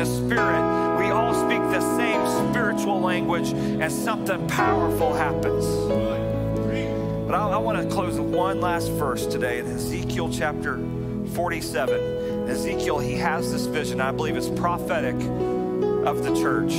[0.00, 0.80] the Spirit,
[1.34, 5.66] speak the same spiritual language and something powerful happens.
[7.26, 10.78] But I, I want to close with one last verse today in Ezekiel chapter
[11.34, 12.48] 47.
[12.48, 14.00] Ezekiel, he has this vision.
[14.00, 16.72] I believe it's prophetic of the church,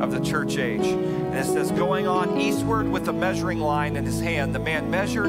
[0.00, 0.86] of the church age.
[0.86, 4.90] And it says, going on eastward with a measuring line in his hand, the man
[4.90, 5.28] measured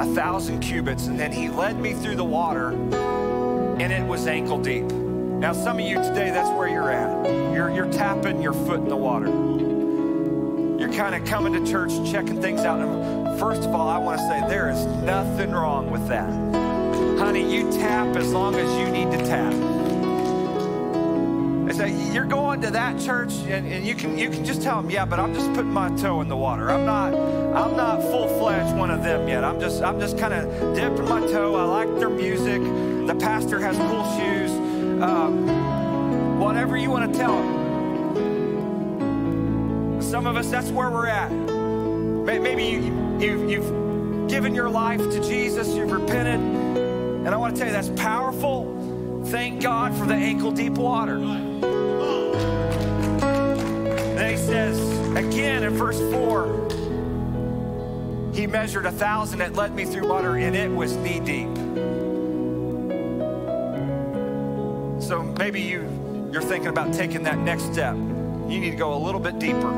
[0.00, 4.58] a thousand cubits, and then he led me through the water, and it was ankle
[4.58, 5.05] deep.
[5.38, 7.26] Now, some of you today, that's where you're at.
[7.54, 9.28] You're, you're tapping your foot in the water.
[10.78, 12.80] you're kind of coming to church, checking things out.
[12.80, 16.30] And first of all, I want to say there is nothing wrong with that.
[17.18, 19.52] Honey, you tap as long as you need to tap.
[21.66, 24.80] They say, you're going to that church, and, and you can you can just tell
[24.80, 26.70] them, yeah, but I'm just putting my toe in the water.
[26.70, 29.42] I'm not I'm not full-fledged one of them yet.
[29.42, 31.56] I'm just I'm just kind of dipping my toe.
[31.56, 32.62] I like their music.
[33.06, 34.25] The pastor has cool shoes.
[36.56, 37.52] Whatever you want to tell them.
[40.00, 41.30] Some of us, that's where we're at.
[41.30, 42.80] Maybe you,
[43.20, 47.74] you, you've given your life to Jesus, you've repented, and I want to tell you
[47.74, 49.22] that's powerful.
[49.26, 51.18] Thank God for the ankle deep water.
[53.18, 54.78] Then he says
[55.14, 60.70] again in verse 4 He measured a thousand that led me through water, and it
[60.70, 61.54] was knee deep.
[65.02, 67.94] So maybe you, you're thinking about taking that next step.
[67.94, 69.72] You need to go a little bit deeper.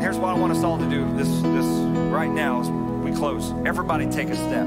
[0.00, 1.66] Here's what I want us all to do this, this
[2.10, 2.68] right now as
[3.04, 3.52] we close.
[3.66, 4.66] Everybody take a step.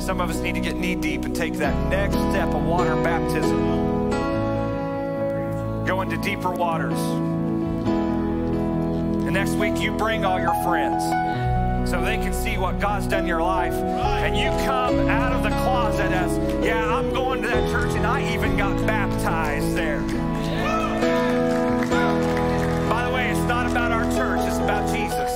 [0.00, 2.94] Some of us need to get knee deep and take that next step of water
[3.02, 4.10] baptism.
[5.86, 6.98] Go into deeper waters.
[9.26, 11.02] And next week, you bring all your friends
[11.90, 13.74] so they can see what God's done in your life.
[13.74, 17.25] And you come out of the closet as, yeah, I'm going
[17.56, 20.00] that church and I even got baptized there.
[22.90, 25.32] By the way, it's not about our church, it's about Jesus.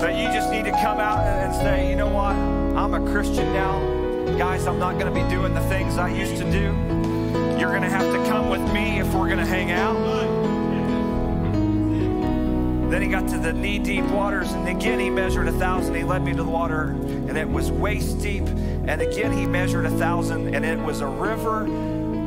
[0.00, 2.34] But you just need to come out and say, you know what?
[2.34, 3.78] I'm a Christian now.
[4.38, 6.72] Guys, I'm not going to be doing the things I used to do.
[7.58, 10.25] You're going to have to come with me if we're going to hang out.
[12.90, 15.94] Then he got to the knee deep waters, and again he measured a thousand.
[15.94, 18.44] He led me to the water, and it was waist deep.
[18.44, 21.66] And again he measured a thousand, and it was a river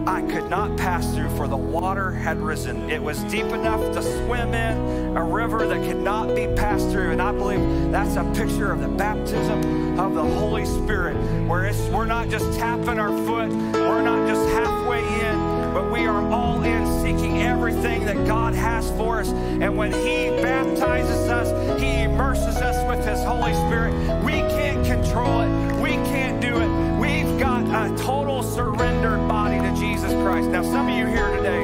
[0.08, 2.90] I could not pass through, for the water had risen.
[2.90, 7.12] It was deep enough to swim in, a river that could not be passed through.
[7.12, 11.16] And I believe that's a picture of the baptism of the Holy Spirit,
[11.48, 16.06] where it's, we're not just tapping our foot, we're not just halfway in, but we
[16.06, 19.30] are all in seeking everything that God has for us.
[19.30, 23.94] And when He baptizes us, He immerses us with His Holy Spirit.
[24.24, 27.00] We can't control it, we can't do it.
[27.00, 30.50] We've got a total surrendered body to Jesus Christ.
[30.50, 31.64] Now, some of you here today,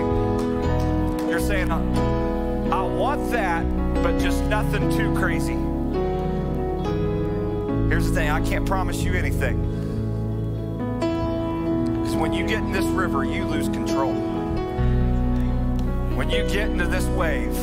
[1.29, 3.63] you're saying, I want that,
[4.03, 5.57] but just nothing too crazy.
[7.89, 9.74] Here's the thing I can't promise you anything.
[12.05, 14.13] Because when you get in this river, you lose control.
[16.13, 17.57] When you get into this wave,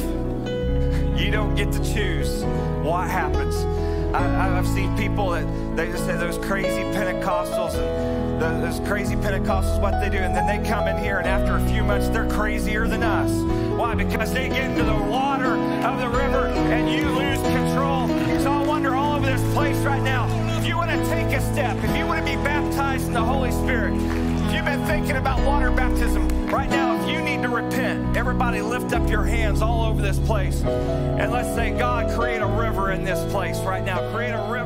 [1.16, 2.42] you don't get to choose
[2.82, 3.54] what happens.
[4.12, 9.14] I, have seen people that they just say those crazy Pentecostals and the, those crazy
[9.14, 12.08] Pentecostals, what they do, and then they come in here, and after a few months,
[12.08, 13.30] they're crazier than us.
[13.78, 13.94] Why?
[13.94, 15.54] Because they get into the water
[15.86, 18.08] of the river and you lose control.
[18.40, 20.26] So I wonder all over this place right now,
[20.58, 23.22] if you want to take a step, if you want to be baptized in the
[23.22, 24.21] Holy Spirit,
[24.86, 29.24] thinking about water baptism, right now, if you need to repent, everybody lift up your
[29.24, 30.62] hands all over this place.
[30.62, 34.12] And let's say, God, create a river in this place right now.
[34.12, 34.61] Create a river.